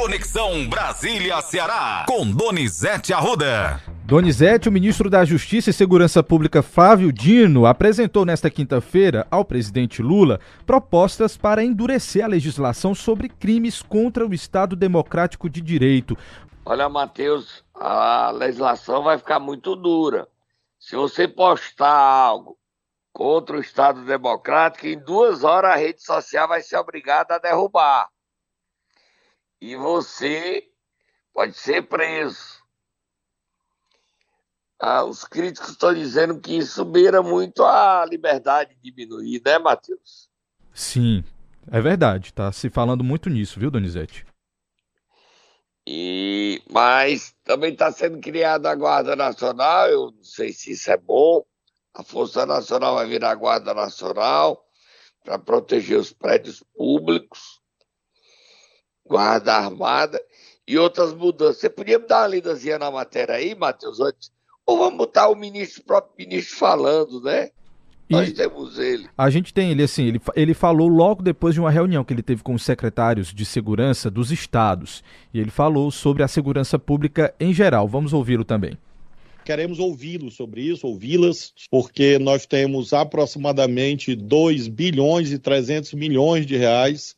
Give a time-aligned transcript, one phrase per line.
[0.00, 3.82] Conexão Brasília-Ceará, com Donizete Arruda.
[4.04, 10.00] Donizete, o ministro da Justiça e Segurança Pública Flávio Dino apresentou nesta quinta-feira ao presidente
[10.00, 16.16] Lula propostas para endurecer a legislação sobre crimes contra o Estado Democrático de Direito.
[16.64, 20.28] Olha, Matheus, a legislação vai ficar muito dura.
[20.78, 22.56] Se você postar algo
[23.12, 28.08] contra o Estado Democrático, em duas horas a rede social vai ser obrigada a derrubar
[29.60, 30.64] e você
[31.32, 32.58] pode ser preso.
[34.80, 40.28] Ah, os críticos estão dizendo que isso beira muito a liberdade diminuir, né, Matheus?
[40.72, 41.24] Sim,
[41.70, 42.32] é verdade.
[42.32, 44.24] Tá se falando muito nisso, viu, Donizete?
[45.84, 50.96] E, mas também está sendo criada a Guarda Nacional, eu não sei se isso é
[50.96, 51.44] bom.
[51.94, 54.64] A Força Nacional vai virar a Guarda Nacional
[55.24, 57.58] para proteger os prédios públicos
[59.08, 60.20] guarda armada
[60.66, 61.58] e outras mudanças.
[61.58, 64.30] Você podia me dar uma lidazinha na matéria aí, Matheus, antes?
[64.66, 67.50] Ou vamos botar o ministro, o próprio ministro falando, né?
[68.08, 69.06] E Nós temos ele.
[69.16, 72.22] A gente tem ele assim, ele, ele falou logo depois de uma reunião que ele
[72.22, 75.02] teve com os secretários de segurança dos estados.
[75.32, 77.88] E ele falou sobre a segurança pública em geral.
[77.88, 78.78] Vamos ouvi-lo também
[79.44, 86.54] queremos ouvi-lo sobre isso, ouvi-las, porque nós temos aproximadamente 2 bilhões e 300 milhões de
[86.54, 87.16] reais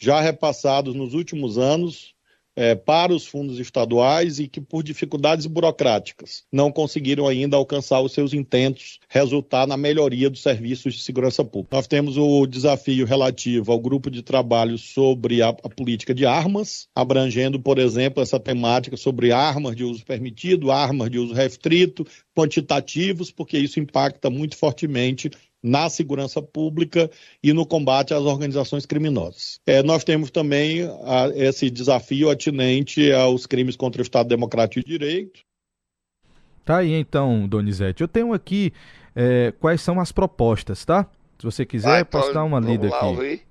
[0.00, 2.14] já repassados nos últimos anos
[2.56, 8.12] é, para os fundos estaduais e que, por dificuldades burocráticas, não conseguiram ainda alcançar os
[8.12, 11.76] seus intentos, resultar na melhoria dos serviços de segurança pública.
[11.76, 16.88] Nós temos o desafio relativo ao grupo de trabalho sobre a, a política de armas,
[16.94, 23.30] abrangendo, por exemplo, essa temática sobre armas de uso permitido, armas de uso restrito, quantitativos,
[23.30, 25.30] porque isso impacta muito fortemente
[25.62, 27.10] na segurança pública
[27.42, 29.60] e no combate às organizações criminosas.
[29.66, 34.98] É, nós temos também a, esse desafio atinente aos crimes contra o Estado Democrático de
[34.98, 35.40] Direito.
[36.64, 38.02] Tá aí então, Donizete.
[38.02, 38.72] Eu tenho aqui
[39.14, 41.06] é, quais são as propostas, tá?
[41.38, 43.04] Se você quiser, Vai, posso dar uma lida aqui.
[43.04, 43.49] Ouvir.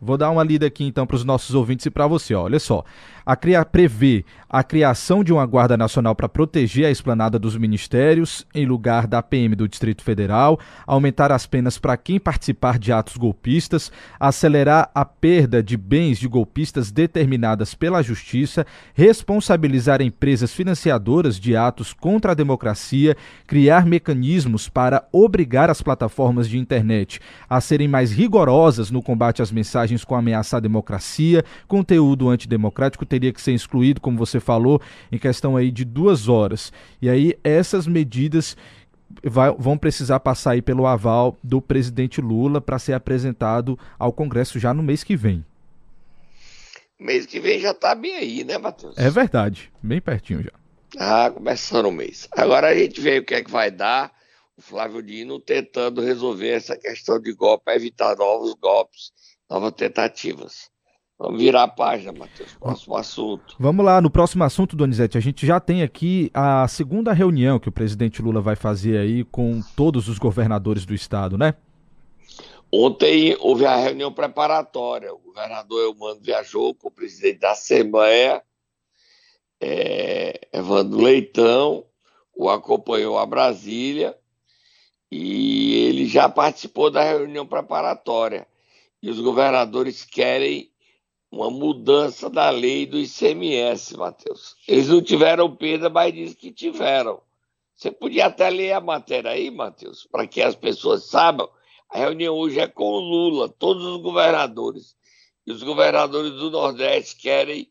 [0.00, 2.32] Vou dar uma lida aqui então para os nossos ouvintes e para você.
[2.32, 2.44] Ó.
[2.44, 2.84] Olha só,
[3.26, 8.46] a criar prevê a criação de uma guarda nacional para proteger a esplanada dos ministérios
[8.54, 13.16] em lugar da PM do Distrito Federal, aumentar as penas para quem participar de atos
[13.16, 18.64] golpistas, acelerar a perda de bens de golpistas determinadas pela Justiça,
[18.94, 23.16] responsabilizar empresas financiadoras de atos contra a democracia,
[23.46, 27.20] criar mecanismos para obrigar as plataformas de internet
[27.50, 33.32] a serem mais rigorosas no combate às mensagens com ameaça à democracia, conteúdo antidemocrático teria
[33.32, 36.72] que ser excluído, como você falou, em questão aí de duas horas.
[37.00, 38.56] E aí essas medidas
[39.22, 44.58] vai, vão precisar passar aí pelo aval do presidente Lula para ser apresentado ao Congresso
[44.58, 45.44] já no mês que vem.
[46.98, 48.98] Mês que vem já está bem aí, né, Matheus?
[48.98, 50.50] É verdade, bem pertinho já.
[50.98, 52.28] Ah, começando o mês.
[52.32, 54.12] Agora a gente vê o que é que vai dar.
[54.56, 59.12] O Flávio Dino tentando resolver essa questão de golpe, evitar novos golpes,
[59.48, 60.70] novas tentativas.
[61.18, 62.54] Vamos virar a página, Matheus.
[62.54, 63.56] Próximo assunto.
[63.58, 67.68] Vamos lá, no próximo assunto, Donizete, a gente já tem aqui a segunda reunião que
[67.68, 71.54] o presidente Lula vai fazer aí com todos os governadores do estado, né?
[72.70, 75.12] Ontem houve a reunião preparatória.
[75.12, 78.42] O governador Eumano viajou com o presidente da Assembleia,
[79.60, 81.84] é, Evandro Leitão,
[82.36, 84.16] o acompanhou a Brasília
[85.10, 88.46] e ele já participou da reunião preparatória.
[89.02, 90.70] E os governadores querem
[91.30, 94.56] uma mudança da lei do ICMS, Matheus.
[94.66, 97.20] Eles não tiveram perda, mas dizem que tiveram.
[97.74, 101.48] Você podia até ler a matéria aí, Matheus, para que as pessoas saibam.
[101.88, 104.96] A reunião hoje é com o Lula, todos os governadores.
[105.46, 107.70] E os governadores do Nordeste querem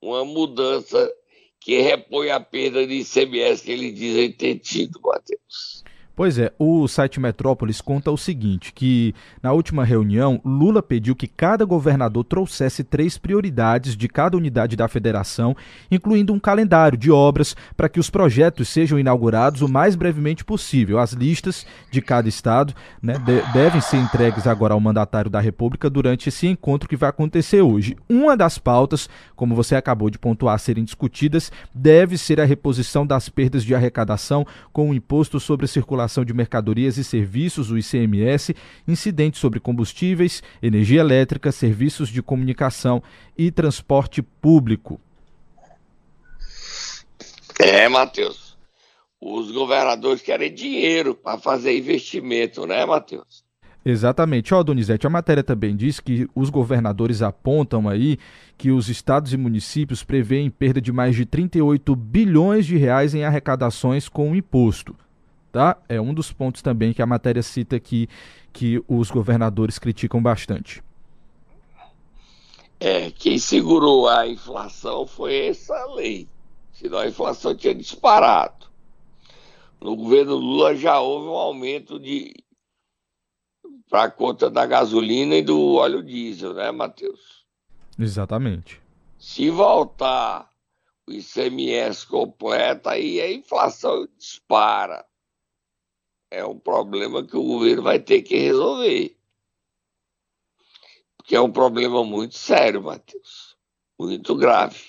[0.00, 1.10] uma mudança
[1.58, 5.84] que repõe a perda de ICMS que eles dizem ter tido, Matheus.
[6.20, 11.26] Pois é, o site Metrópolis conta o seguinte, que na última reunião, Lula pediu que
[11.26, 15.56] cada governador trouxesse três prioridades de cada unidade da federação,
[15.90, 20.98] incluindo um calendário de obras para que os projetos sejam inaugurados o mais brevemente possível.
[20.98, 25.88] As listas de cada estado né, de devem ser entregues agora ao mandatário da República
[25.88, 27.96] durante esse encontro que vai acontecer hoje.
[28.06, 33.30] Uma das pautas, como você acabou de pontuar, serem discutidas, deve ser a reposição das
[33.30, 38.54] perdas de arrecadação com o imposto sobre circulação Circulação de Mercadorias e Serviços, o ICMS,
[38.86, 43.00] incidentes sobre combustíveis, energia elétrica, serviços de comunicação
[43.38, 45.00] e transporte público.
[47.58, 48.58] É, Matheus.
[49.20, 53.44] Os governadores querem dinheiro para fazer investimento, né, Matheus?
[53.84, 54.52] Exatamente.
[54.52, 58.18] Ó, Donizete, a matéria também diz que os governadores apontam aí
[58.58, 63.24] que os estados e municípios prevêem perda de mais de 38 bilhões de reais em
[63.24, 64.94] arrecadações com o imposto.
[65.52, 65.76] Tá?
[65.88, 68.08] É um dos pontos também que a matéria cita aqui
[68.52, 70.82] que os governadores criticam bastante.
[72.78, 76.28] É, quem segurou a inflação foi essa lei.
[76.72, 78.66] Senão a inflação tinha disparado.
[79.80, 82.32] No governo Lula já houve um aumento de
[83.90, 87.44] para a conta da gasolina e do óleo diesel, né, Matheus?
[87.98, 88.80] Exatamente.
[89.18, 90.48] Se voltar
[91.06, 95.04] o ICMS completo, aí a inflação dispara.
[96.30, 99.16] É um problema que o governo vai ter que resolver.
[101.16, 103.56] Porque é um problema muito sério, Matheus.
[103.98, 104.80] Muito grave.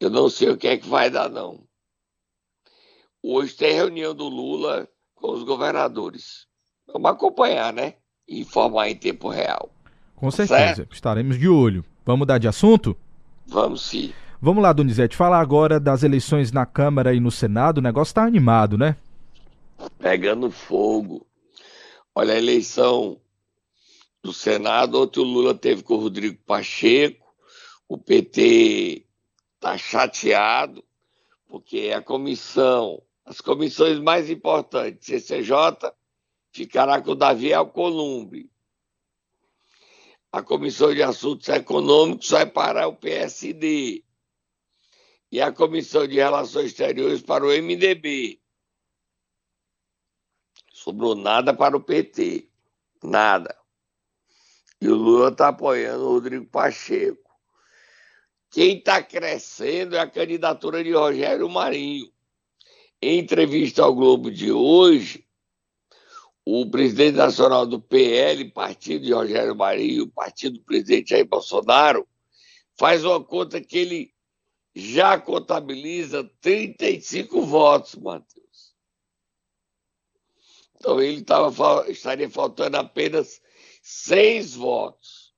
[0.00, 1.66] Eu não sei o que é que vai dar, não.
[3.22, 6.46] Hoje tem reunião do Lula com os governadores.
[6.86, 7.94] Vamos acompanhar, né?
[8.28, 9.70] E informar em tempo real.
[10.14, 10.94] Com certeza, certo?
[10.94, 11.84] estaremos de olho.
[12.04, 12.96] Vamos mudar de assunto?
[13.46, 14.12] Vamos sim.
[14.40, 17.78] Vamos lá, Donizete, falar agora das eleições na Câmara e no Senado.
[17.78, 18.96] O negócio está animado, né?
[19.98, 21.26] Pegando fogo.
[22.14, 23.20] Olha, a eleição
[24.22, 27.34] do Senado, ontem o Lula teve com o Rodrigo Pacheco,
[27.88, 29.06] o PT
[29.54, 30.84] está chateado,
[31.46, 35.92] porque a comissão, as comissões mais importantes, CCJ
[36.52, 38.50] ficará com o Davi Alcolumbre.
[40.32, 44.04] A Comissão de Assuntos Econômicos vai para o PSD.
[45.30, 48.40] E a Comissão de Relações Exteriores para o MDB.
[50.86, 52.48] Sobrou nada para o PT.
[53.02, 53.56] Nada.
[54.80, 57.28] E o Lula está apoiando o Rodrigo Pacheco.
[58.52, 62.08] Quem está crescendo é a candidatura de Rogério Marinho.
[63.02, 65.26] Em entrevista ao Globo de hoje,
[66.44, 72.06] o presidente nacional do PL, partido de Rogério Marinho, partido do presidente Jair Bolsonaro,
[72.78, 74.14] faz uma conta que ele
[74.72, 78.45] já contabiliza 35 votos, Matheus.
[80.86, 83.42] Então ele tava, estaria faltando apenas
[83.82, 85.34] seis votos.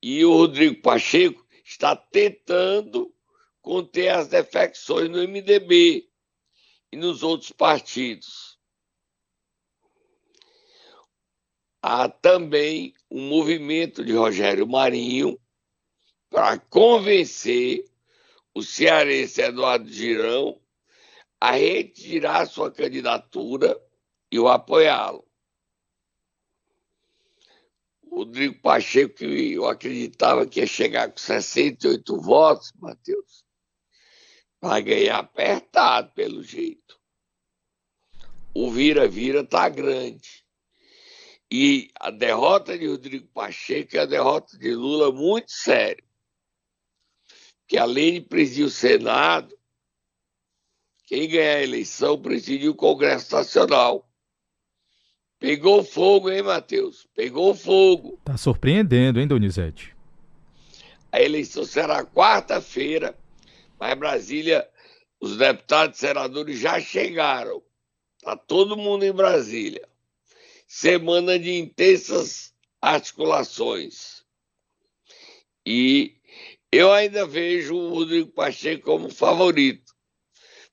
[0.00, 3.14] E o Rodrigo Pacheco está tentando
[3.60, 6.08] conter as defecções no MDB
[6.90, 8.58] e nos outros partidos.
[11.82, 15.36] há também um movimento de Rogério Marinho
[16.30, 17.84] para convencer
[18.54, 20.61] o cearense Eduardo Girão
[21.42, 23.76] a retirar sua candidatura
[24.30, 25.26] e o apoiá-lo.
[28.08, 33.44] Rodrigo Pacheco, que eu acreditava que ia chegar com 68 votos, Matheus,
[34.60, 36.96] vai ganhar apertado pelo jeito.
[38.54, 40.46] O vira-vira está grande.
[41.50, 46.04] E a derrota de Rodrigo Pacheco é a derrota de Lula muito séria.
[47.66, 49.58] Que além de presidir o Senado,
[51.12, 54.08] quem ganhar a eleição presidiu o Congresso Nacional.
[55.38, 57.06] Pegou fogo, hein, Matheus?
[57.14, 58.18] Pegou fogo.
[58.24, 59.94] Tá surpreendendo, hein, Donizete?
[61.12, 63.14] A eleição será quarta-feira,
[63.78, 64.66] mas Brasília,
[65.20, 67.62] os deputados e senadores já chegaram.
[68.22, 69.86] Tá todo mundo em Brasília
[70.66, 74.24] semana de intensas articulações.
[75.66, 76.14] E
[76.72, 79.91] eu ainda vejo o Rodrigo Pacheco como favorito,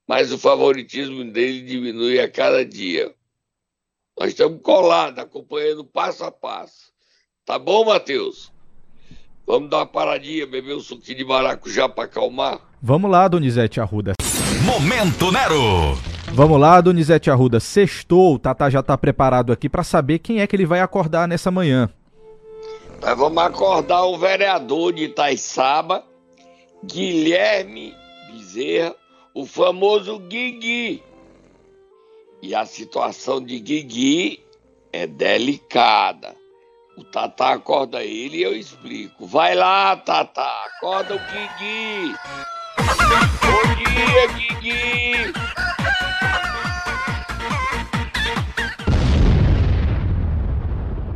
[0.09, 3.13] mas o favoritismo dele diminui a cada dia.
[4.19, 6.91] Nós estamos colados, acompanhando passo a passo.
[7.45, 8.51] Tá bom, Matheus?
[9.45, 12.59] Vamos dar uma paradinha, beber um suquinho de maracujá para acalmar?
[12.81, 14.13] Vamos lá, Donizete Arruda.
[14.65, 15.95] Momento Nero!
[16.33, 17.59] Vamos lá, Donizete Arruda.
[17.59, 21.27] Sextou, o Tata já está preparado aqui para saber quem é que ele vai acordar
[21.27, 21.87] nessa manhã.
[22.99, 26.03] Nós vamos acordar o vereador de Itaiçaba,
[26.83, 27.93] Guilherme
[28.31, 28.95] Bezerra,
[29.33, 31.03] o famoso Guigui.
[32.41, 34.43] E a situação de Guigui
[34.91, 36.35] é delicada.
[36.97, 39.25] O Tata acorda ele e eu explico.
[39.25, 42.15] Vai lá, Tata, acorda o Guigui.
[43.41, 45.33] Bom dia, Guigui.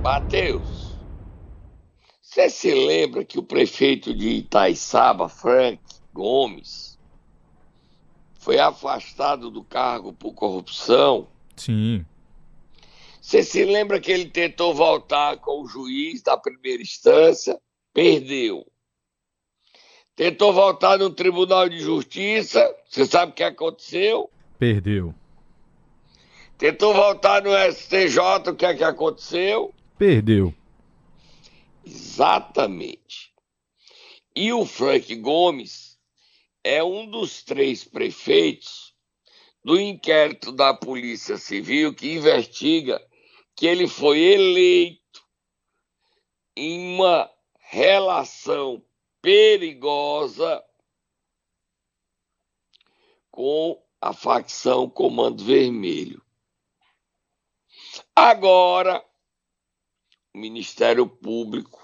[0.01, 0.97] Mateus,
[2.21, 5.79] você se lembra que o prefeito de Itaiçaba, Frank
[6.13, 6.92] Gomes,
[8.43, 11.29] foi afastado do cargo por corrupção?
[11.55, 12.05] Sim.
[13.21, 17.57] Você se lembra que ele tentou voltar com o juiz da primeira instância?
[17.93, 18.67] Perdeu.
[20.13, 22.69] Tentou voltar no Tribunal de Justiça?
[22.89, 24.29] Você sabe o que aconteceu?
[24.59, 25.15] Perdeu.
[26.57, 29.73] Tentou voltar no STJ, o que é que aconteceu?
[29.97, 30.53] Perdeu.
[31.85, 33.33] Exatamente.
[34.35, 35.92] E o Frank Gomes
[36.63, 38.95] é um dos três prefeitos
[39.63, 43.05] do inquérito da Polícia Civil que investiga
[43.55, 45.23] que ele foi eleito
[46.55, 48.83] em uma relação
[49.21, 50.63] perigosa
[53.31, 56.21] com a facção Comando Vermelho.
[58.15, 59.03] Agora,
[60.33, 61.81] o Ministério Público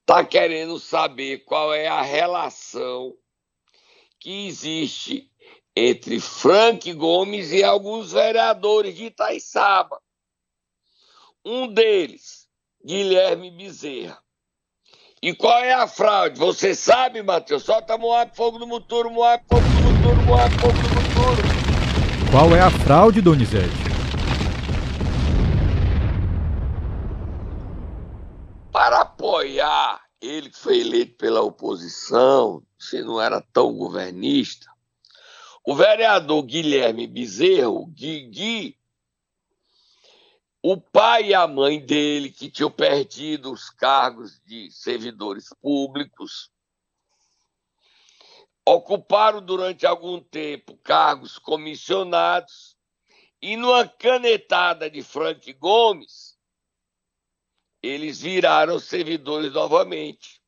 [0.00, 3.16] está querendo saber qual é a relação
[4.22, 5.28] que existe
[5.74, 10.00] entre Frank Gomes e alguns vereadores de Itaiçaba.
[11.44, 12.46] Um deles,
[12.84, 14.16] Guilherme Bezerra.
[15.20, 16.38] E qual é a fraude?
[16.38, 17.64] Você sabe, Matheus?
[17.64, 22.30] Solta Moab, fogo no motor, Moab, fogo no motor, Moab, fogo no motor.
[22.30, 23.92] Qual é a fraude, Donizete?
[28.72, 34.70] para apoiar ele que foi eleito pela oposição, se não era tão governista,
[35.64, 38.78] o vereador Guilherme Bezerro, Guigui,
[40.62, 46.52] o pai e a mãe dele, que tinham perdido os cargos de servidores públicos,
[48.64, 52.76] ocuparam durante algum tempo cargos comissionados
[53.40, 56.31] e, numa canetada de Frank Gomes,
[57.82, 60.40] eles viraram servidores novamente.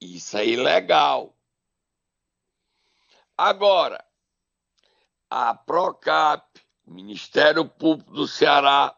[0.00, 1.34] Isso é ilegal.
[3.36, 4.04] Agora,
[5.30, 6.46] a Procap,
[6.86, 8.96] o Ministério Público do Ceará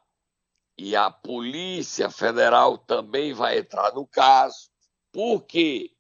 [0.76, 4.68] e a Polícia Federal também vai entrar no caso.
[5.12, 5.96] Por quê?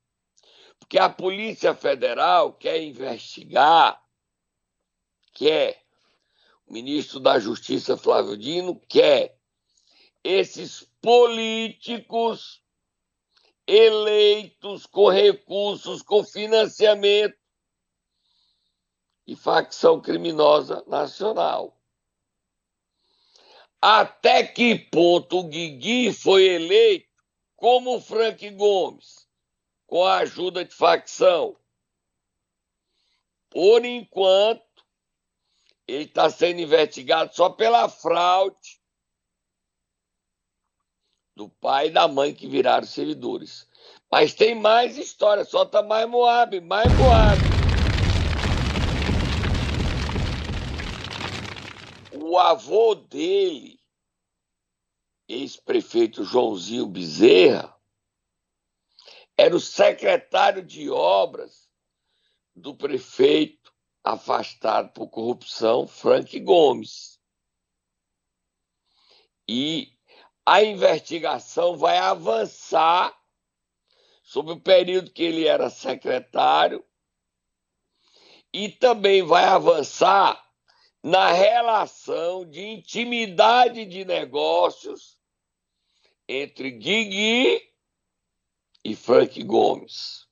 [0.78, 4.02] Porque a Polícia Federal quer investigar,
[5.32, 5.82] quer,
[6.66, 9.38] o ministro da Justiça Flávio Dino quer
[10.22, 12.60] esses políticos
[13.64, 17.38] eleitos com recursos, com financiamento
[19.24, 21.80] e facção criminosa nacional.
[23.80, 27.06] Até que ponto o Guigui foi eleito
[27.54, 29.28] como Frank Gomes,
[29.86, 31.56] com a ajuda de facção?
[33.48, 34.84] Por enquanto,
[35.86, 38.84] ele está sendo investigado só pela fraude
[41.36, 43.68] do pai e da mãe que viraram servidores.
[44.10, 47.38] Mas tem mais história, solta mais Moab, mais Moab.
[52.18, 53.78] O avô dele,
[55.28, 57.76] ex-prefeito Joãozinho Bezerra,
[59.36, 61.68] era o secretário de obras
[62.54, 63.70] do prefeito
[64.02, 67.20] afastado por corrupção, Frank Gomes.
[69.48, 69.95] E
[70.46, 73.12] a investigação vai avançar
[74.22, 76.84] sobre o período que ele era secretário
[78.52, 80.40] e também vai avançar
[81.02, 85.18] na relação de intimidade de negócios
[86.28, 87.60] entre Guigui
[88.84, 90.26] e Frank Gomes.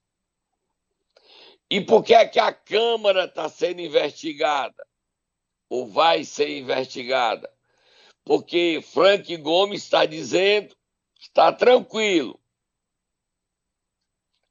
[1.69, 4.87] E por que é que a Câmara está sendo investigada?
[5.69, 7.54] Ou vai ser investigada?
[8.25, 10.75] Porque Frank Gomes está dizendo
[11.19, 12.41] está tranquilo.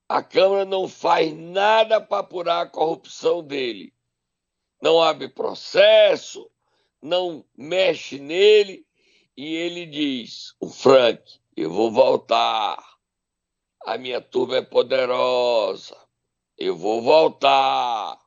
[0.08, 3.94] A Câmara não faz nada para apurar a corrupção dele.
[4.82, 6.51] Não abre processo,
[7.01, 8.86] não mexe nele,
[9.36, 12.77] e ele diz: o Frank, eu vou voltar.
[13.86, 15.98] A minha turma é poderosa.
[16.58, 18.20] Eu vou voltar.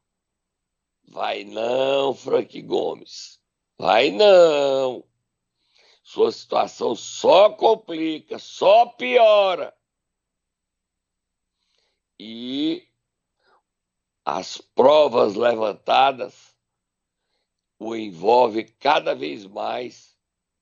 [1.09, 3.41] Vai não, Frank Gomes.
[3.79, 5.05] Vai não
[6.07, 9.75] sua situação só complica, só piora.
[12.17, 12.85] E
[14.25, 16.55] as provas levantadas
[17.77, 20.15] o envolve cada vez mais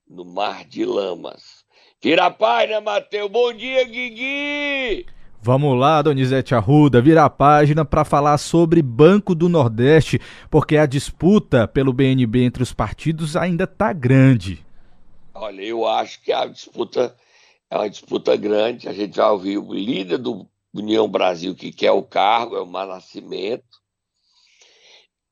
[0.09, 1.63] no mar de lamas.
[2.01, 3.29] Vira a página, Matheus.
[3.29, 5.05] Bom dia, Guigui!
[5.43, 10.87] Vamos lá, Donizete Arruda, vira a página para falar sobre Banco do Nordeste, porque a
[10.87, 14.64] disputa pelo BNB entre os partidos ainda está grande.
[15.35, 17.13] Olha, eu acho que a disputa
[17.69, 18.87] é uma disputa grande.
[18.87, 22.65] A gente já ouviu o líder do União Brasil que quer o cargo, é o
[22.65, 23.83] Manascimento.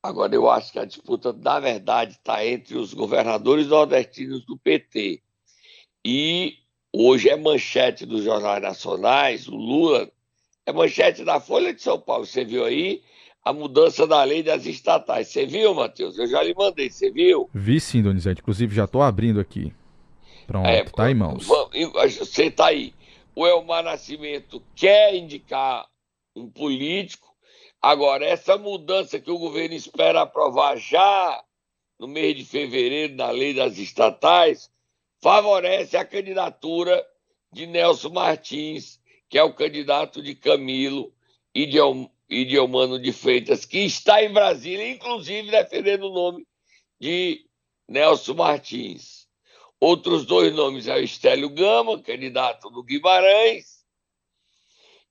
[0.02, 5.22] Agora, eu acho que a disputa, na verdade, está entre os governadores nordestinos do PT.
[6.04, 6.58] E
[6.92, 10.10] hoje é manchete dos jornais nacionais, o Lula
[10.66, 12.26] é manchete da Folha de São Paulo.
[12.26, 13.02] Você viu aí
[13.42, 15.28] a mudança da lei das estatais.
[15.28, 16.18] Você viu, Matheus?
[16.18, 17.48] Eu já lhe mandei, você viu?
[17.54, 18.42] Vi sim, Donizete.
[18.42, 19.72] Inclusive, já estou abrindo aqui.
[20.46, 21.46] Pronto, é, tá em mãos.
[21.46, 22.94] Você tá aí.
[23.34, 25.86] O Elmar Nascimento quer indicar
[26.36, 27.34] um político.
[27.80, 31.42] Agora, essa mudança que o governo espera aprovar já
[31.98, 34.70] no mês de fevereiro na lei das estatais
[35.20, 37.04] favorece a candidatura
[37.52, 41.12] de Nelson Martins, que é o candidato de Camilo
[41.54, 41.78] e de,
[42.28, 46.46] e de Eumano de Freitas, que está em Brasília, inclusive defendendo o nome
[47.00, 47.46] de
[47.88, 49.23] Nelson Martins.
[49.80, 53.84] Outros dois nomes é o Estélio Gama, candidato do Guimarães,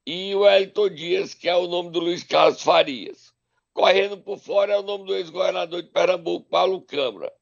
[0.06, 3.32] e o Elton Dias, que é o nome do Luiz Carlos Farias.
[3.72, 7.32] Correndo por fora é o nome do ex-governador de Pernambuco, Paulo Câmara.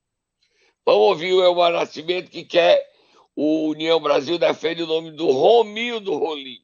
[0.84, 2.90] Vamos ouvir o Elmar Nascimento, que quer
[3.34, 6.62] o União Brasil defende o nome do Romildo Rolim.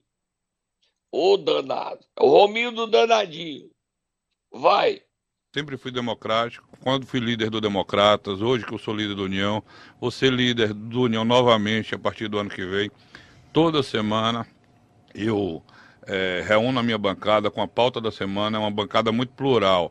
[1.11, 2.05] Ô danado.
[2.17, 3.71] É o Romildo Danadinho.
[4.51, 5.03] Vai.
[5.55, 6.69] Sempre fui democrático.
[6.83, 9.65] Quando fui líder do Democratas, hoje que eu sou líder do União,
[9.99, 12.91] vou ser líder do União novamente a partir do ano que vem.
[13.51, 14.47] Toda semana
[15.15, 15.63] eu
[16.07, 19.91] é, reúno a minha bancada com a pauta da semana, é uma bancada muito plural.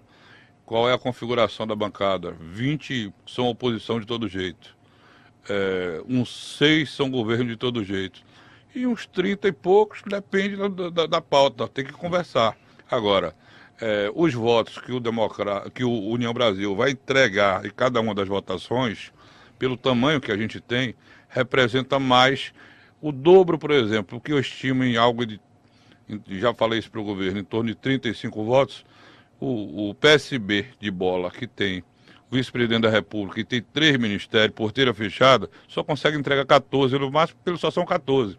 [0.64, 2.38] Qual é a configuração da bancada?
[2.40, 4.78] 20 são oposição de todo jeito.
[5.50, 8.22] É, uns 6 são governo de todo jeito.
[8.76, 12.56] E uns 30 e poucos depende da, da, da pauta, tem que conversar.
[12.92, 13.34] Agora,
[13.80, 18.14] é, os votos que o, Democrata, que o União Brasil vai entregar em cada uma
[18.14, 19.12] das votações,
[19.58, 20.96] pelo tamanho que a gente tem,
[21.30, 22.54] representa mais
[23.02, 25.40] o dobro, por exemplo, que eu estimo em algo de
[26.30, 28.86] já falei isso para o governo, em torno de 35 votos,
[29.40, 31.84] o, o PSB de bola, que tem
[32.32, 37.40] vice-presidente da República e tem três ministérios, porteira fechada, só consegue entregar 14, no máximo,
[37.44, 38.38] pelo só são 14.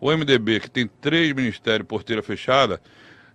[0.00, 2.80] O MDB, que tem três ministérios, porteira fechada,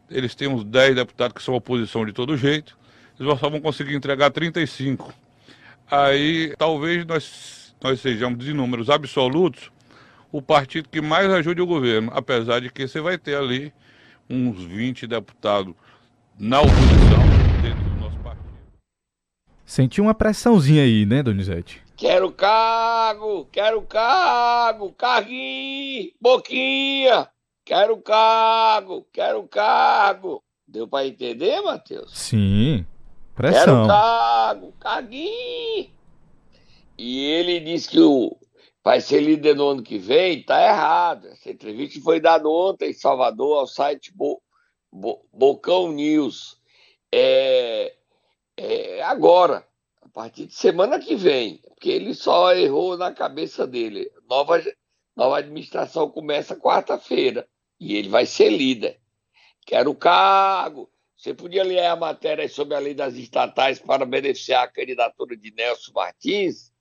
[0.09, 2.77] eles têm uns 10 deputados que são oposição de todo jeito,
[3.19, 5.13] eles só vão conseguir entregar 35.
[5.89, 9.71] Aí talvez nós, nós sejamos de números absolutos
[10.31, 13.71] o partido que mais ajude o governo, apesar de que você vai ter ali
[14.27, 15.75] uns 20 deputados
[16.39, 18.49] na oposição dentro do nosso partido.
[19.63, 21.83] Sentiu uma pressãozinha aí, né, Donizete?
[21.95, 27.27] Quero cargo, quero cargo, carguinho, boquinha,
[27.65, 30.43] quero cargo, quero cargo.
[30.67, 32.17] Deu para entender, Matheus?
[32.17, 32.85] Sim,
[33.35, 33.65] pressão.
[33.65, 35.91] Quero cargo, carguinho.
[36.97, 38.35] E ele disse que o,
[38.83, 41.27] vai ser líder no ano que vem, está errado.
[41.27, 44.41] Essa entrevista foi dada ontem em Salvador ao site Bo,
[44.91, 46.57] Bo, Bocão News.
[47.11, 47.93] É,
[48.57, 49.65] é, agora,
[50.01, 54.09] a partir de semana que vem, porque ele só errou na cabeça dele.
[54.29, 54.61] Nova,
[55.15, 57.47] nova administração começa quarta-feira
[57.83, 58.99] e ele vai ser líder.
[59.65, 60.89] Quero cargo.
[61.17, 65.51] Você podia ler a matéria sobre a lei das estatais para beneficiar a candidatura de
[65.51, 66.72] Nelson Martins?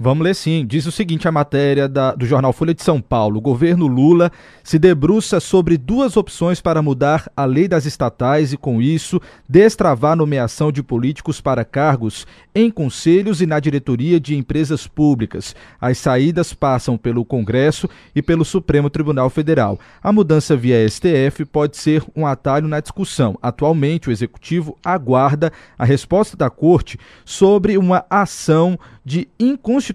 [0.00, 0.64] Vamos ler sim.
[0.64, 3.38] Diz o seguinte a matéria da, do jornal Folha de São Paulo.
[3.38, 4.30] O governo Lula
[4.62, 10.12] se debruça sobre duas opções para mudar a lei das estatais e, com isso, destravar
[10.12, 15.56] a nomeação de políticos para cargos em conselhos e na diretoria de empresas públicas.
[15.80, 19.80] As saídas passam pelo Congresso e pelo Supremo Tribunal Federal.
[20.00, 23.36] A mudança via STF pode ser um atalho na discussão.
[23.42, 29.87] Atualmente, o Executivo aguarda a resposta da Corte sobre uma ação de inconstitucionalidade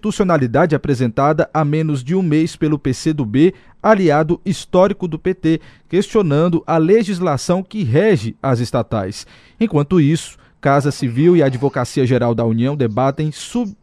[0.76, 7.62] apresentada há menos de um mês pelo PCdoB, aliado histórico do PT, questionando a legislação
[7.62, 9.28] que rege as estatais.
[9.60, 13.76] Enquanto isso, Casa Civil e Advocacia Geral da União debatem sub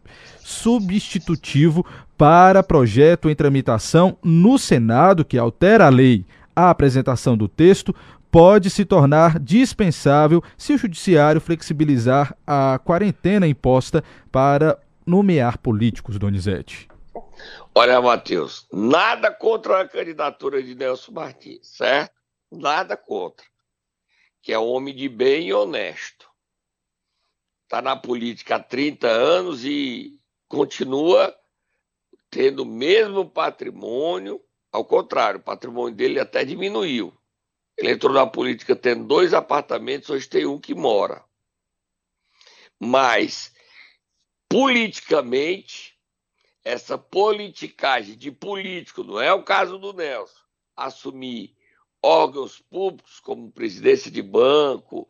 [0.43, 1.87] substitutivo
[2.19, 6.25] para projeto em tramitação no Senado que altera a lei.
[6.57, 7.95] A apresentação do texto
[8.31, 14.79] pode se tornar dispensável se o Judiciário flexibilizar a quarentena imposta para
[15.11, 16.89] nomear políticos, Donizete?
[17.75, 22.15] Olha, Matheus, nada contra a candidatura de Nelson Martins, certo?
[22.51, 23.45] Nada contra.
[24.41, 26.31] Que é um homem de bem e honesto.
[27.65, 30.17] Está na política há 30 anos e
[30.49, 31.35] continua
[32.31, 34.41] tendo o mesmo patrimônio.
[34.73, 37.13] Ao contrário, o patrimônio dele até diminuiu.
[37.77, 41.25] Ele entrou na política tendo dois apartamentos, hoje tem um que mora.
[42.79, 43.53] Mas
[44.51, 45.97] politicamente,
[46.65, 50.43] essa politicagem de político, não é o caso do Nelson,
[50.77, 51.57] assumir
[52.03, 55.09] órgãos públicos como presidência de banco,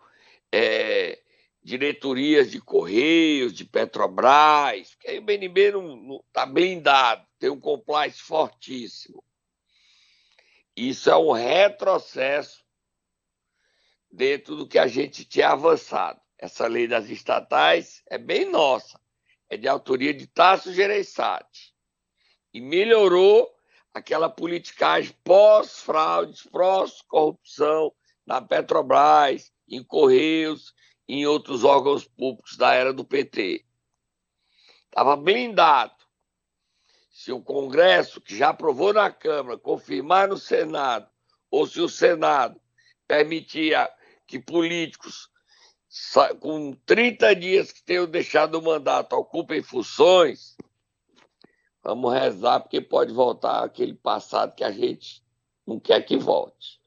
[0.52, 1.22] é,
[1.62, 8.20] diretorias de Correios, de Petrobras, que aí o BNB não está blindado, tem um compliance
[8.20, 9.24] fortíssimo.
[10.76, 12.62] Isso é um retrocesso
[14.12, 16.20] dentro do que a gente tinha avançado.
[16.38, 19.00] Essa lei das estatais é bem nossa,
[19.50, 21.74] é de autoria de Tasso Gereissati.
[22.54, 23.52] E melhorou
[23.92, 27.92] aquela politicagem pós-fraudes, pós-corrupção
[28.24, 30.72] na Petrobras, em Correios,
[31.08, 33.66] em outros órgãos públicos da era do PT.
[34.84, 35.94] Estava blindado.
[37.10, 41.10] Se o Congresso, que já aprovou na Câmara, confirmar no Senado,
[41.50, 42.60] ou se o Senado
[43.06, 43.90] permitia
[44.26, 45.28] que políticos
[46.38, 50.56] com 30 dias que tenham deixado o mandato ocupem funções,
[51.82, 55.22] vamos rezar porque pode voltar aquele passado que a gente
[55.66, 56.78] não quer que volte.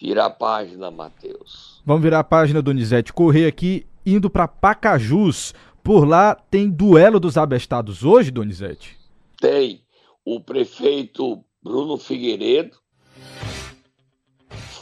[0.00, 1.80] Vira a página, Matheus.
[1.86, 3.12] Vamos virar a página, Donizete.
[3.12, 5.54] Correr aqui, indo para Pacajus.
[5.82, 8.98] Por lá tem duelo dos abestados hoje, Donizete?
[9.40, 9.84] Tem.
[10.24, 12.76] O prefeito Bruno Figueiredo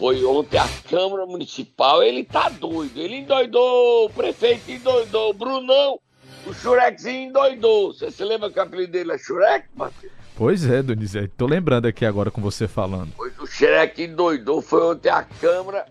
[0.02, 2.02] foi ontem à Câmara Municipal.
[2.02, 2.98] Ele tá doido.
[2.98, 6.00] Ele endoidou, o prefeito endoidou, o Brunão,
[6.44, 7.92] o Xurequezinho endoidou.
[7.92, 10.12] Você se lembra que o apelido dele é Xureque, Matheus?
[10.34, 11.32] Pois é, Donizete.
[11.36, 13.12] Tô lembrando aqui agora com você falando.
[13.16, 14.60] Pois o Xureque endoidou.
[14.60, 15.86] Foi ontem à Câmara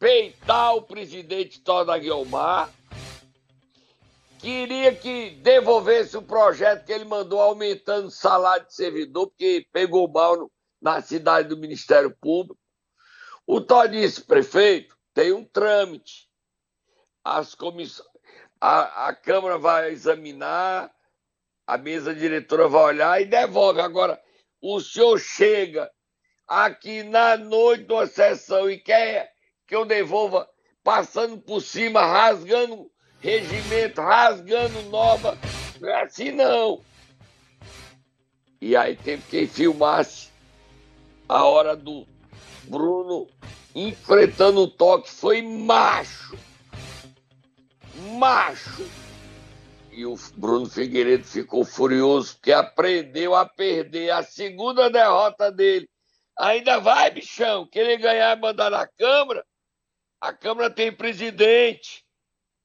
[0.00, 2.70] peitar o presidente Toda Guilmar.
[4.40, 10.10] Queria que devolvesse o projeto que ele mandou aumentando o salário de servidor, porque pegou
[10.10, 10.50] mal no,
[10.82, 12.60] na cidade do Ministério Público.
[13.46, 16.28] O Tó disse, prefeito, tem um trâmite.
[17.24, 17.56] As
[18.60, 20.92] a, a Câmara vai examinar,
[21.66, 23.80] a mesa diretora vai olhar e devolve.
[23.80, 24.20] Agora,
[24.60, 25.90] o senhor chega
[26.46, 29.32] aqui na noite de uma sessão e quer
[29.66, 30.48] que eu devolva
[30.84, 35.38] passando por cima, rasgando regimento, rasgando nova.
[35.82, 36.80] É assim não.
[38.60, 40.30] E aí teve quem filmasse
[41.28, 42.06] a hora do
[42.64, 43.28] Bruno
[43.74, 46.36] enfrentando o toque foi macho.
[48.18, 48.88] Macho.
[49.90, 55.88] E o Bruno Figueiredo ficou furioso porque aprendeu a perder a segunda derrota dele.
[56.38, 59.44] Ainda vai, bichão, querer ganhar e mandar na Câmara?
[60.20, 62.04] A Câmara tem presidente.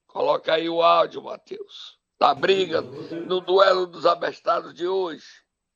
[0.07, 1.97] Coloca aí o áudio, Matheus.
[2.19, 5.25] Da briga no duelo dos abestados de hoje.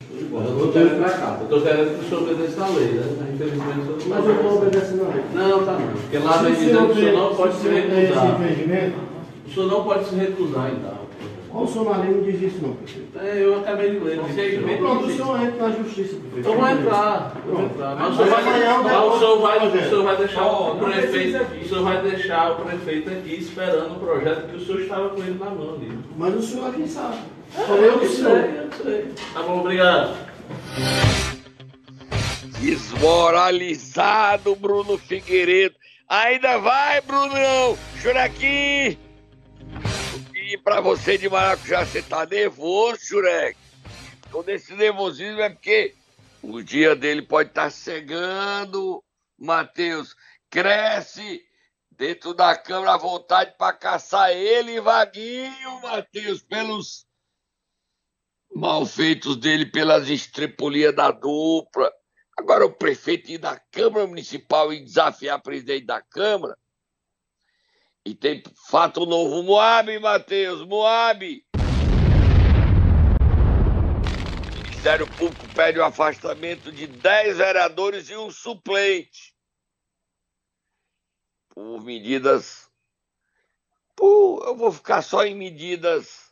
[0.10, 1.38] Eu vou ter pra cá.
[1.40, 3.34] Eu estou querendo que o senhor obedeça a lei, né?
[3.34, 5.24] Infelizmente o senhor não Mas eu estou obedecendo a lei.
[5.34, 5.88] Não, tá não.
[5.88, 8.42] Porque lá vem dizendo que o senhor não pode se recusar.
[9.46, 11.02] O senhor não pode se recusar, então.
[11.52, 13.20] Qual funcionário diz isso não, prefeito?
[13.20, 14.16] É, eu acabei de ler.
[14.16, 16.48] Não então, Pronto, o senhor entra na justiça, prefeito.
[16.48, 17.96] Eu vou entrar, eu vou entrar.
[17.98, 21.68] Mas o senhor vai, mas o senhor vai, o senhor vai deixar o prefeito, o
[21.68, 25.38] senhor vai deixar o prefeito aqui esperando o projeto que o senhor estava com ele
[25.38, 25.92] na mão ali.
[26.18, 27.18] Mas o senhor aqui sabe.
[27.56, 29.14] Só eu que sei, eu sei.
[29.34, 30.18] Tá bom, obrigado.
[32.60, 35.76] Desmoralizado, Bruno Figueiredo.
[36.08, 37.78] Ainda vai, Brunão!
[38.02, 38.98] Churaquim!
[40.34, 43.58] E pra você de maracujá, você tá nervoso, Churek?
[44.30, 45.96] Todo esse nervosismo é porque
[46.42, 49.04] o dia dele pode estar tá chegando,
[49.40, 50.16] Matheus.
[50.50, 51.42] Cresce
[51.92, 57.06] dentro da Câmara a vontade para caçar ele e Vaguinho, Matheus, pelos
[58.54, 61.92] malfeitos dele, pelas estrepolias da dupla.
[62.38, 66.58] Agora, o prefeito ir da Câmara Municipal e desafiar o presidente da Câmara.
[68.06, 71.46] E tem fato novo, Moab, Matheus, Moab.
[74.54, 79.36] O Ministério Público pede o afastamento de 10 vereadores e um suplente.
[81.50, 82.70] Por medidas.
[83.96, 86.32] Por, eu vou ficar só em medidas.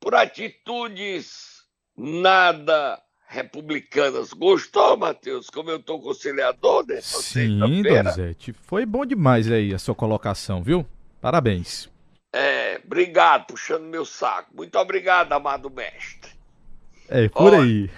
[0.00, 1.53] Por atitudes
[1.96, 4.32] nada republicanas.
[4.32, 5.50] Gostou, Matheus?
[5.50, 8.52] Como eu estou conciliador dessa Sim, Donizete.
[8.52, 10.86] Foi bom demais aí a sua colocação, viu?
[11.20, 11.88] Parabéns.
[12.32, 14.50] É, obrigado, puxando meu saco.
[14.54, 16.32] Muito obrigado, amado mestre.
[17.08, 17.90] É, por Olha, aí.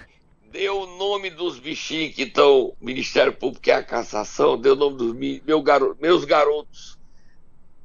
[0.51, 2.73] Deu o nome dos bichinhos que estão.
[2.79, 6.97] Ministério Público é a cassação, deu o nome dos meu garo, meus garotos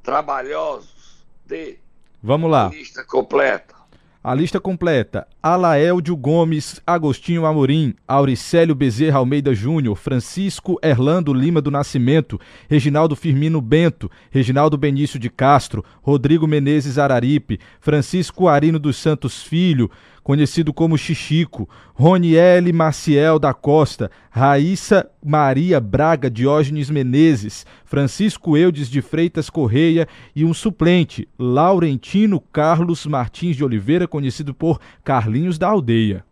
[0.01, 1.25] trabalhosos.
[1.45, 1.77] De
[2.21, 2.69] Vamos lá.
[2.69, 3.75] Lista completa.
[4.25, 11.69] A lista completa: Alaeldio Gomes, Agostinho Amorim, Auricélio Bezerra Almeida Júnior, Francisco Erlando Lima do
[11.69, 19.43] Nascimento, Reginaldo Firmino Bento, Reginaldo Benício de Castro, Rodrigo Menezes Araripe, Francisco Arino dos Santos
[19.43, 19.91] Filho,
[20.23, 29.01] conhecido como Xixico, Roniele Maciel da Costa, Raíssa Maria Braga Diógenes Menezes, Francisco Eudes de
[29.01, 36.25] Freitas Correia e um suplente, Laurentino Carlos Martins de Oliveira, conhecido por Carlinhos da Aldeia.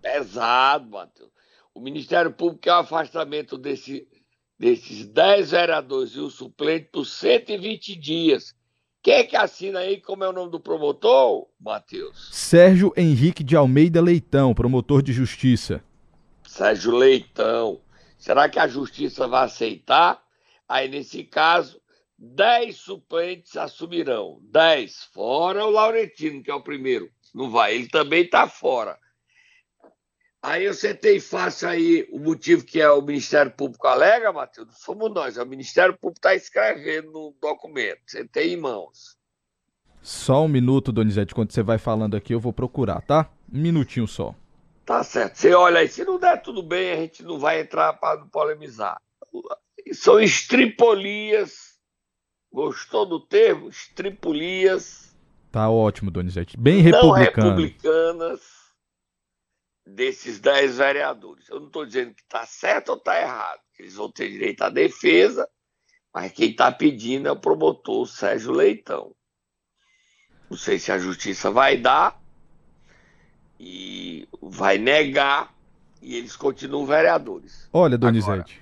[0.00, 1.30] Pesado, Matheus.
[1.74, 4.08] O Ministério Público quer o afastamento desse,
[4.58, 8.54] desses 10 vereadores e o suplente por 120 dias.
[9.02, 9.98] Quem é que assina aí?
[9.98, 12.28] Como é o nome do promotor, Matheus?
[12.32, 15.82] Sérgio Henrique de Almeida Leitão, promotor de justiça.
[16.46, 17.80] Sérgio Leitão.
[18.18, 20.22] Será que a justiça vai aceitar?
[20.68, 21.80] Aí, nesse caso,
[22.18, 24.38] 10 suplentes assumirão.
[24.42, 27.10] 10, fora o Laurentino, que é o primeiro.
[27.34, 28.98] Não vai, ele também está fora.
[30.42, 35.12] Aí eu sentei fácil aí o motivo que é o Ministério Público alega, Matheus, somos
[35.12, 39.18] nós, é o Ministério Público está escrevendo no documento, sentei em mãos.
[40.00, 43.30] Só um minuto, Donizete, quando você vai falando aqui eu vou procurar, tá?
[43.52, 44.34] Um minutinho só.
[44.86, 47.92] Tá certo, você olha aí, se não der tudo bem, a gente não vai entrar
[47.92, 48.96] para polemizar.
[49.92, 51.78] São estripolias,
[52.50, 53.68] gostou do termo?
[53.68, 55.14] Estripolias.
[55.52, 57.50] Tá ótimo, Donizete, bem republicano.
[57.50, 58.59] Não republicanas
[59.94, 61.48] desses 10 vereadores.
[61.48, 64.68] Eu não estou dizendo que está certo ou está errado, eles vão ter direito à
[64.68, 65.48] defesa,
[66.12, 69.14] mas quem está pedindo é o promotor Sérgio Leitão.
[70.48, 72.20] Não sei se a justiça vai dar
[73.58, 75.54] e vai negar
[76.02, 77.68] e eles continuam vereadores.
[77.72, 78.60] Olha, Donizete,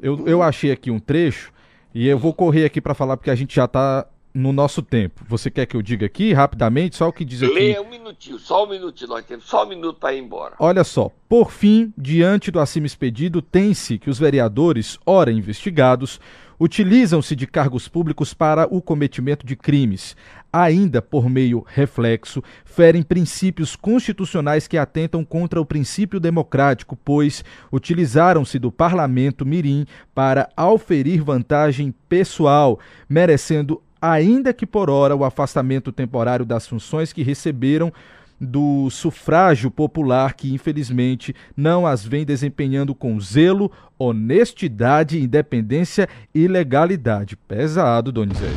[0.00, 1.52] eu, eu achei aqui um trecho
[1.94, 5.22] e eu vou correr aqui para falar porque a gente já está no nosso tempo.
[5.28, 7.52] Você quer que eu diga aqui rapidamente, só o que diz aqui?
[7.52, 10.54] Leia um minutinho, só um minutinho, nós temos só um minuto para ir embora.
[10.58, 16.20] Olha só, por fim, diante do acima expedido, tem-se que os vereadores, ora investigados,
[16.60, 20.16] utilizam-se de cargos públicos para o cometimento de crimes,
[20.52, 28.58] ainda por meio reflexo, ferem princípios constitucionais que atentam contra o princípio democrático, pois utilizaram-se
[28.58, 36.44] do parlamento mirim para auferir vantagem pessoal, merecendo ainda que por hora o afastamento temporário
[36.44, 37.92] das funções que receberam
[38.40, 47.36] do sufrágio popular que infelizmente não as vem desempenhando com zelo, honestidade, independência e legalidade.
[47.36, 48.54] Pesado, Donizete.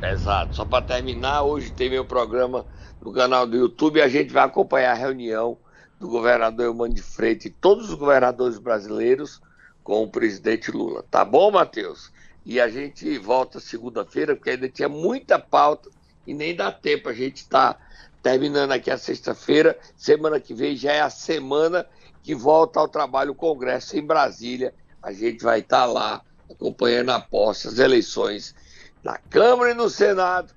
[0.00, 0.54] Pesado.
[0.54, 2.64] Só para terminar, hoje tem meu programa
[3.00, 5.58] no canal do YouTube e a gente vai acompanhar a reunião
[6.00, 9.40] do governador Eumano de Freitas e todos os governadores brasileiros
[9.82, 11.04] com o presidente Lula.
[11.10, 12.10] Tá bom, Matheus?
[12.46, 15.90] E a gente volta segunda-feira, porque ainda tinha muita pauta
[16.24, 17.08] e nem dá tempo.
[17.08, 17.76] A gente está
[18.22, 19.76] terminando aqui a sexta-feira.
[19.96, 21.84] Semana que vem já é a semana
[22.22, 24.72] que volta ao trabalho o Congresso em Brasília.
[25.02, 28.54] A gente vai estar tá lá acompanhando a posse, as eleições
[29.02, 30.54] na Câmara e no Senado.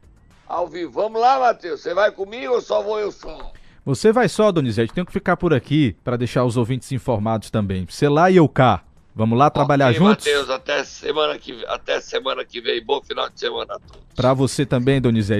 [0.47, 0.91] Ao vivo.
[0.91, 1.82] Vamos lá, Matheus.
[1.82, 3.52] Você vai comigo ou só vou eu só?
[3.84, 4.93] Você vai só, Donizete.
[4.93, 7.88] Tenho que ficar por aqui para deixar os ouvintes informados também.
[7.89, 8.84] Você lá e eu cá.
[9.19, 10.25] Vamos lá trabalhar okay, juntos?
[10.25, 12.82] Matheus, até semana que até semana que vem.
[12.82, 14.01] Bom final de semana a todos.
[14.15, 15.38] Para você também, Donizete.